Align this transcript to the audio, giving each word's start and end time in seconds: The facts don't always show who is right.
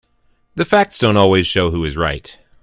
The 0.55 0.65
facts 0.65 0.97
don't 0.97 1.15
always 1.15 1.45
show 1.45 1.69
who 1.69 1.85
is 1.85 1.95
right. 1.95 2.35